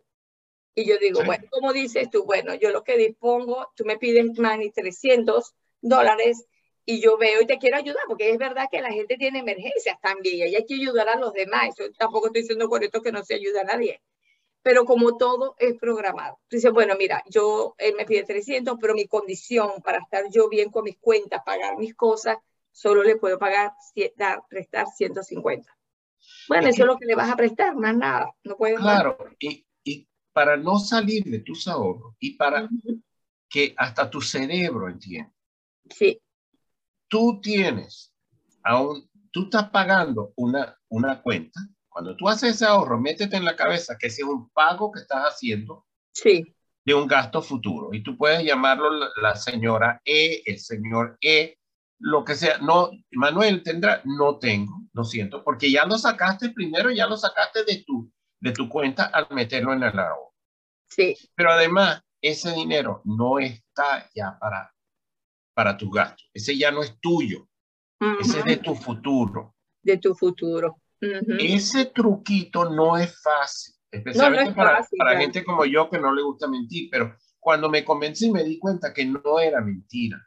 y 0.75 0.87
yo 0.87 0.99
digo, 0.99 1.23
bueno, 1.25 1.45
como 1.51 1.73
dices 1.73 2.11
tú, 2.11 2.25
bueno, 2.25 2.55
yo 2.55 2.71
lo 2.71 2.83
que 2.83 2.97
dispongo, 2.97 3.71
tú 3.77 3.85
me 3.85 3.97
pides 3.97 4.37
más 4.39 4.59
de 4.59 4.73
300 4.75 5.55
dólares 5.81 6.47
y 6.85 7.01
yo 7.01 7.17
veo 7.17 7.43
y 7.43 7.47
te 7.47 7.59
quiero 7.59 7.77
ayudar, 7.77 8.03
porque 8.09 8.31
es 8.31 8.39
verdad 8.39 8.67
que 8.71 8.81
la 8.81 8.93
gente 8.93 9.17
tiene 9.17 9.41
emergencias 9.41 10.01
también 10.01 10.49
y 10.49 10.55
hay 10.57 10.67
que 10.67 10.75
ayudar 10.75 11.09
a 11.09 11.17
los 11.17 11.33
demás. 11.33 11.75
Yo 11.79 11.93
tampoco 11.93 12.27
estoy 12.27 12.43
diciendo 12.43 12.69
con 12.69 12.83
esto 12.83 13.03
que 13.03 13.12
no 13.12 13.23
se 13.25 13.35
ayuda 13.35 13.61
a 13.61 13.65
nadie. 13.65 14.03
Pero 14.62 14.85
como 14.85 15.17
todo 15.17 15.57
es 15.59 15.77
programado. 15.79 16.39
Tú 16.49 16.57
dices, 16.57 16.73
bueno, 16.73 16.95
mira, 16.97 17.23
yo, 17.29 17.75
él 17.79 17.95
me 17.97 18.05
pide 18.05 18.25
300, 18.25 18.77
pero 18.81 18.95
mi 18.95 19.07
condición 19.07 19.71
para 19.83 19.99
estar 19.99 20.25
yo 20.31 20.49
bien 20.49 20.71
con 20.71 20.85
mis 20.85 20.99
cuentas, 20.99 21.43
pagar 21.45 21.77
mis 21.79 21.95
cosas, 21.95 22.39
solo 22.71 23.03
le 23.03 23.17
puedo 23.17 23.39
pagar, 23.39 23.73
dar, 24.17 24.43
prestar 24.49 24.87
150. 24.87 25.77
Bueno, 26.49 26.69
eso 26.69 26.83
es 26.83 26.87
lo 26.87 26.97
que 26.97 27.07
le 27.07 27.17
vas 27.17 27.31
a 27.31 27.37
prestar, 27.37 27.75
más 27.75 27.97
nada. 27.97 28.33
No 28.45 28.57
puedes 28.57 28.79
Claro, 28.79 29.19
y, 29.41 29.67
y, 29.83 30.09
para 30.33 30.57
no 30.57 30.79
salir 30.79 31.25
de 31.25 31.41
tus 31.41 31.67
ahorros 31.67 32.15
y 32.21 32.37
para 32.37 32.69
que 33.49 33.75
hasta 33.77 34.09
tu 34.09 34.21
cerebro 34.21 34.89
entienda. 34.89 35.33
Sí 35.91 36.22
tú 37.12 37.40
tienes, 37.42 38.11
aún, 38.64 39.07
tú 39.31 39.45
estás 39.45 39.69
pagando 39.69 40.33
una, 40.35 40.75
una 40.88 41.21
cuenta, 41.21 41.61
cuando 41.90 42.16
tú 42.16 42.26
haces 42.26 42.54
ese 42.54 42.64
ahorro, 42.64 42.99
métete 42.99 43.37
en 43.37 43.45
la 43.45 43.54
cabeza 43.54 43.99
que 43.99 44.07
ese 44.07 44.23
es 44.23 44.28
un 44.28 44.49
pago 44.49 44.90
que 44.90 45.00
estás 45.00 45.25
haciendo 45.25 45.85
sí. 46.14 46.42
de 46.87 46.95
un 46.95 47.07
gasto 47.07 47.42
futuro. 47.42 47.90
Y 47.92 48.02
tú 48.02 48.16
puedes 48.16 48.42
llamarlo 48.42 48.88
la, 49.21 49.37
señora 49.37 50.00
E, 50.07 50.42
el 50.47 50.59
señor 50.59 51.19
E, 51.21 51.59
lo 51.99 52.25
que 52.25 52.35
sea. 52.35 52.57
No, 52.59 52.90
Manuel 53.11 53.62
tendrá, 53.62 54.00
no 54.07 54.38
tengo, 54.38 54.81
lo 54.95 55.04
siento, 55.04 55.45
porque 55.45 55.71
ya 55.71 55.85
lo 55.85 55.99
sacaste 55.99 56.49
primero, 56.49 56.90
ya 56.90 57.07
lo 57.07 57.19
sacaste 57.19 57.64
de 57.64 57.85
tu, 57.87 58.11
de 58.40 58.52
tu 58.52 58.71
cuenta 58.71 59.04
al 59.04 59.26
meterlo 59.33 59.75
en 59.75 59.83
el 59.83 59.99
ahorro. 59.99 60.33
Sí. 60.88 61.14
Pero 61.35 61.52
además, 61.52 62.02
ese 62.23 62.52
dinero 62.52 63.02
no 63.04 63.38
está 63.38 64.09
ya 64.14 64.38
para 64.38 64.73
para 65.55 65.77
tus 65.77 65.91
gastos. 65.91 66.31
Ese 66.33 66.57
ya 66.57 66.71
no 66.71 66.83
es 66.83 66.99
tuyo. 67.01 67.49
Ese 68.21 68.41
es 68.41 68.45
de 68.45 68.57
tu 68.57 68.75
futuro. 68.75 69.55
De 69.83 69.99
tu 69.99 70.15
futuro. 70.15 70.81
Ese 71.01 71.87
truquito 71.87 72.71
no 72.71 72.97
es 72.97 73.21
fácil, 73.21 73.75
especialmente 73.91 74.53
para, 74.53 74.87
para 74.97 75.19
gente 75.19 75.45
como 75.45 75.65
yo 75.65 75.91
que 75.91 75.99
no 75.99 76.15
le 76.15 76.23
gusta 76.23 76.47
mentir, 76.47 76.89
pero 76.91 77.17
cuando 77.41 77.69
me 77.69 77.85
convencí 77.85 78.31
me 78.31 78.45
di 78.45 78.59
cuenta 78.59 78.95
que 78.95 79.05
no 79.05 79.41
era 79.41 79.61
mentira. 79.61 80.25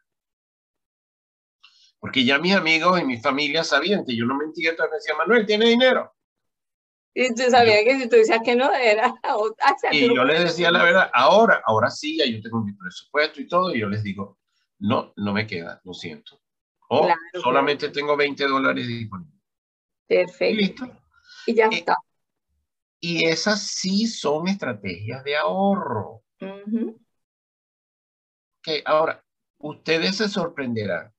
Porque 1.98 2.26
ya 2.26 2.38
mis 2.40 2.54
amigos 2.54 3.00
y 3.00 3.06
mi 3.06 3.18
familia 3.18 3.64
sabían 3.64 4.06
que 4.06 4.16
yo 4.16 4.26
no 4.26 4.36
mentía, 4.36 4.72
entonces 4.72 4.92
me 4.92 4.98
decían, 4.98 5.18
Manuel, 5.18 5.46
¿tiene 5.46 5.70
dinero? 5.70 6.14
Y 7.14 7.34
tú 7.34 7.44
sabías 7.50 7.84
que 7.86 7.98
si 7.98 8.10
tú 8.10 8.18
decías 8.18 8.42
que 8.44 8.58
no 8.58 8.72
era. 8.74 9.14
y 9.92 10.14
yo 10.14 10.26
les 10.26 10.44
decía 10.44 10.70
la 10.70 10.84
verdad, 10.84 11.10
ahora, 11.14 11.64
ahora 11.66 11.90
sí, 11.90 12.18
ya 12.18 12.26
yo 12.26 12.42
tengo 12.42 12.62
mi 12.62 12.74
presupuesto 12.74 13.40
y 13.40 13.48
todo, 13.48 13.74
y 13.74 13.80
yo 13.80 13.88
les 13.88 14.04
digo, 14.04 14.38
no, 14.80 15.14
no 15.16 15.34
me 15.34 15.48
queda, 15.48 15.82
lo 15.84 15.94
siento. 15.94 16.42
O 16.90 17.08
solamente 17.42 17.90
tengo 17.90 18.16
20 18.16 18.46
dólares 18.46 18.88
disponibles. 18.88 19.42
Perfecto. 20.08 20.46
Y 20.46 20.56
listo. 20.56 21.02
Y 21.48 21.56
ya 21.56 21.68
está. 21.68 21.98
Y 23.00 23.26
esas 23.26 23.62
sí 23.62 24.08
son 24.08 24.48
estrategias 24.48 25.24
de 25.24 25.36
ahorro. 25.36 26.24
que 28.62 28.82
ahora, 28.86 29.24
ustedes 29.60 30.18
se 30.18 30.28
sorprenderán. 30.28 31.14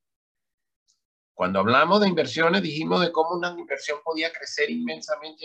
Cuando 1.35 1.61
hablamos 1.61 2.01
de 2.01 2.09
inversiones, 2.09 2.63
dijimos 2.63 3.01
de 3.01 3.13
cómo 3.13 3.37
una 3.37 3.51
inversión 3.51 3.99
podía 4.03 4.33
crecer 4.33 4.71
inmensamente 4.71 5.45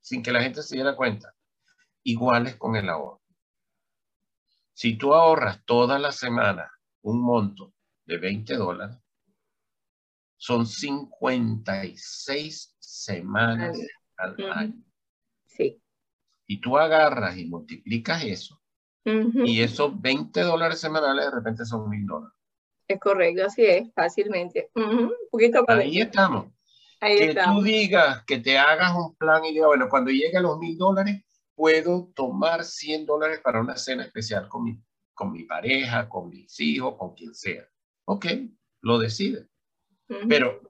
sin 0.00 0.22
que 0.22 0.32
la 0.32 0.42
gente 0.42 0.62
se 0.62 0.74
diera 0.74 0.96
cuenta. 0.96 1.32
Iguales 2.02 2.56
con 2.56 2.76
el 2.76 2.88
ahorro. 2.88 3.22
Si 4.74 4.96
tú 4.96 5.14
ahorras 5.14 5.62
toda 5.64 5.98
la 5.98 6.10
semana 6.12 6.70
un 7.02 7.22
monto 7.22 7.74
de 8.04 8.18
20 8.18 8.56
dólares, 8.56 8.96
son 10.36 10.66
56 10.66 12.76
semanas 12.78 13.78
al 14.16 14.52
año. 14.52 14.84
Sí. 15.46 15.82
Y 16.46 16.60
tú 16.60 16.78
agarras 16.78 17.36
y 17.36 17.46
multiplicas 17.46 18.24
eso, 18.24 18.60
y 19.04 19.60
esos 19.60 20.00
20 20.00 20.40
dólares 20.42 20.80
semanales 20.80 21.26
de 21.26 21.30
repente 21.30 21.64
son 21.64 21.88
mil 21.88 22.06
dólares. 22.06 22.36
Es 22.86 22.98
correcto, 22.98 23.46
así 23.46 23.64
es, 23.64 23.92
fácilmente. 23.94 24.70
Un 24.74 25.12
poquito 25.30 25.64
Ahí 25.68 25.98
estamos 25.98 26.48
que 27.00 27.34
tú 27.34 27.62
digas, 27.62 28.24
que 28.26 28.38
te 28.38 28.58
hagas 28.58 28.94
un 28.94 29.14
plan 29.16 29.44
y 29.44 29.52
digas, 29.52 29.68
bueno, 29.68 29.88
cuando 29.88 30.10
llegue 30.10 30.36
a 30.36 30.42
los 30.42 30.58
mil 30.58 30.76
dólares, 30.76 31.24
puedo 31.54 32.10
tomar 32.14 32.64
100 32.64 33.06
dólares 33.06 33.40
para 33.42 33.60
una 33.60 33.76
cena 33.76 34.04
especial 34.04 34.48
con 34.48 34.64
mi, 34.64 34.78
con 35.20 35.32
mi 35.32 35.44
pareja, 35.44 36.08
con 36.08 36.30
mis 36.30 36.58
hijos, 36.60 36.96
con 36.96 37.14
quien 37.14 37.34
sea. 37.34 37.68
Ok, 38.06 38.24
lo 38.80 38.98
decide. 38.98 39.48
Pero 40.26 40.62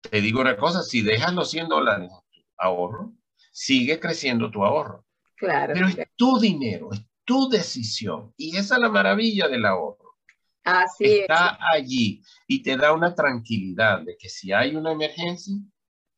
te 0.00 0.20
digo 0.20 0.40
una 0.40 0.56
cosa, 0.56 0.82
si 0.82 1.02
dejas 1.02 1.32
los 1.32 1.48
100 1.52 1.68
dólares 1.68 2.10
ahorro, 2.56 3.12
sigue 3.52 4.00
creciendo 4.00 4.50
tu 4.50 4.64
ahorro. 4.64 5.06
Claro. 5.36 5.72
Pero 5.72 5.86
es 5.86 5.96
tu 6.16 6.40
dinero, 6.40 6.88
es 6.92 7.00
tu 7.24 7.48
decisión. 7.48 8.34
Y 8.36 8.56
esa 8.56 8.74
es 8.74 8.80
la 8.80 8.88
maravilla 8.88 9.46
del 9.46 9.64
ahorro 9.64 10.16
Así 10.64 11.20
está 11.20 11.56
allí 11.72 12.20
y 12.48 12.60
te 12.60 12.76
da 12.76 12.92
una 12.92 13.14
tranquilidad 13.14 14.00
de 14.00 14.16
que 14.18 14.28
si 14.28 14.52
hay 14.52 14.74
una 14.74 14.90
emergencia, 14.90 15.54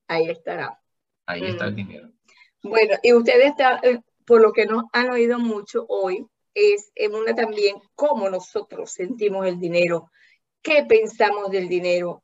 ahí 0.09 0.31
estará. 0.31 0.81
Ahí 1.27 1.45
está 1.45 1.67
el 1.67 1.77
dinero. 1.77 2.11
Bueno, 2.63 2.97
y 3.03 3.13
ustedes, 3.13 3.53
eh, 3.83 4.01
por 4.25 4.41
lo 4.41 4.53
que 4.53 4.65
nos 4.65 4.85
han 4.95 5.11
oído 5.11 5.39
mucho 5.39 5.85
hoy, 5.87 6.27
es 6.55 6.91
en 6.95 7.15
una 7.15 7.35
también 7.35 7.77
cómo 7.95 8.29
nosotros 8.29 8.93
sentimos 8.93 9.47
el 9.47 9.59
dinero, 9.59 10.11
qué 10.63 10.85
pensamos 10.89 11.51
del 11.51 11.69
dinero, 11.69 12.23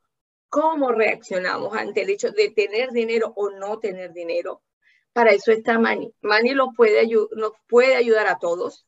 cómo 0.49 0.93
reaccionamos 0.93 1.77
ante 1.77 2.03
el 2.03 2.11
hecho 2.11 2.31
de 2.31 2.51
tener 2.51 2.91
dinero 2.91 3.33
o 3.37 3.51
no 3.51 3.79
tener 3.79 4.13
dinero. 4.13 4.63
Para 5.13 5.33
eso 5.33 5.53
está 5.53 5.79
Mani. 5.79 6.13
Mani 6.21 6.55
nos 6.55 6.69
puede, 6.77 6.99
ayudar 7.97 8.27
a 8.27 8.39
todos 8.39 8.87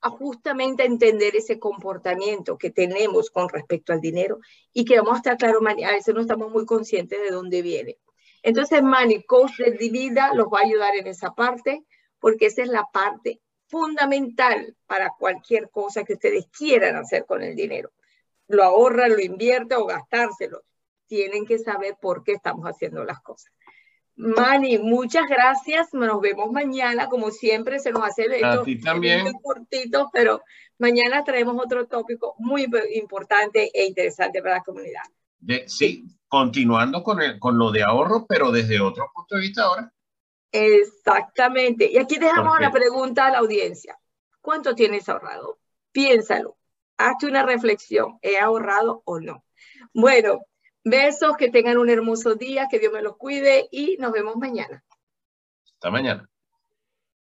a 0.00 0.10
justamente 0.10 0.84
entender 0.84 1.34
ese 1.34 1.58
comportamiento 1.58 2.56
que 2.56 2.70
tenemos 2.70 3.30
con 3.30 3.48
respecto 3.48 3.92
al 3.92 4.00
dinero 4.00 4.38
y 4.72 4.84
que 4.84 4.98
vamos 4.98 5.14
a 5.14 5.16
estar 5.16 5.36
claro, 5.36 5.58
a 5.66 5.92
veces 5.92 6.14
no 6.14 6.20
estamos 6.20 6.52
muy 6.52 6.64
conscientes 6.64 7.20
de 7.20 7.30
dónde 7.30 7.62
viene. 7.62 7.98
Entonces, 8.42 8.80
Money 8.82 9.24
Coach 9.24 9.58
de 9.58 9.72
Divida 9.72 10.32
los 10.34 10.46
va 10.46 10.60
a 10.60 10.66
ayudar 10.66 10.94
en 10.94 11.08
esa 11.08 11.34
parte, 11.34 11.84
porque 12.20 12.46
esa 12.46 12.62
es 12.62 12.68
la 12.68 12.84
parte 12.92 13.40
fundamental 13.68 14.74
para 14.86 15.12
cualquier 15.18 15.70
cosa 15.70 16.04
que 16.04 16.14
ustedes 16.14 16.46
quieran 16.48 16.96
hacer 16.96 17.24
con 17.26 17.42
el 17.42 17.54
dinero. 17.54 17.90
Lo 18.48 18.64
ahorran, 18.64 19.12
lo 19.12 19.20
invierten 19.20 19.78
o 19.78 19.86
gastárselo. 19.86 20.64
Tienen 21.06 21.46
que 21.46 21.58
saber 21.58 21.96
por 22.00 22.24
qué 22.24 22.32
estamos 22.32 22.66
haciendo 22.66 23.04
las 23.04 23.20
cosas. 23.20 23.52
Mani, 24.16 24.78
muchas 24.78 25.24
gracias. 25.28 25.94
Nos 25.94 26.20
vemos 26.20 26.50
mañana. 26.50 27.08
Como 27.08 27.30
siempre, 27.30 27.78
se 27.78 27.92
nos 27.92 28.02
hace 28.02 28.24
esto 28.24 28.64
también. 28.82 29.22
muy 29.22 29.32
cortito, 29.40 30.10
pero 30.12 30.42
mañana 30.78 31.22
traemos 31.22 31.56
otro 31.62 31.86
tópico 31.86 32.34
muy 32.38 32.68
importante 32.94 33.70
e 33.72 33.86
interesante 33.86 34.42
para 34.42 34.56
la 34.56 34.62
comunidad. 34.62 35.02
sí, 35.66 36.04
continuando 36.26 37.02
con, 37.04 37.22
el, 37.22 37.38
con 37.38 37.58
lo 37.58 37.70
de 37.70 37.84
ahorro, 37.84 38.26
pero 38.26 38.50
desde 38.50 38.80
otro 38.80 39.08
punto 39.14 39.36
de 39.36 39.42
vista 39.42 39.62
ahora. 39.62 39.92
Exactamente. 40.52 41.90
Y 41.90 41.98
aquí 41.98 42.18
dejamos 42.18 42.60
la 42.60 42.70
pregunta 42.70 43.26
a 43.26 43.30
la 43.30 43.38
audiencia. 43.38 43.98
¿Cuánto 44.40 44.74
tienes 44.74 45.08
ahorrado? 45.08 45.58
Piénsalo. 45.92 46.56
Hazte 46.96 47.26
una 47.26 47.44
reflexión. 47.44 48.18
¿He 48.22 48.38
ahorrado 48.38 49.02
o 49.04 49.20
no? 49.20 49.44
Bueno, 49.92 50.40
Besos, 50.84 51.36
que 51.36 51.50
tengan 51.50 51.76
un 51.76 51.90
hermoso 51.90 52.34
día, 52.34 52.66
que 52.70 52.78
Dios 52.78 52.92
me 52.92 53.02
los 53.02 53.16
cuide 53.16 53.68
y 53.70 53.96
nos 53.98 54.12
vemos 54.12 54.36
mañana. 54.36 54.82
Hasta 55.74 55.90
mañana. 55.90 56.28